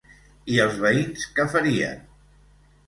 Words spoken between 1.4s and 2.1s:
farien?